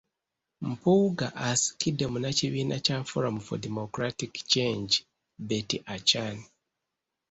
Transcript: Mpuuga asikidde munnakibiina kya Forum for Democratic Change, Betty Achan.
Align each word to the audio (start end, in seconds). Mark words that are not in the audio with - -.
Mpuuga 0.69 1.27
asikidde 1.49 2.05
munnakibiina 2.11 2.75
kya 2.85 2.97
Forum 3.09 3.37
for 3.45 3.57
Democratic 3.65 4.33
Change, 4.53 4.93
Betty 5.47 5.77
Achan. 5.95 6.37